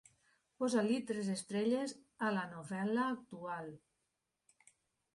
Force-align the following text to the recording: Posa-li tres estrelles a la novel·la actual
Posa-li 0.63 0.97
tres 1.11 1.29
estrelles 1.33 1.95
a 2.23 2.33
la 2.39 2.49
novel·la 2.57 3.07
actual 3.13 3.73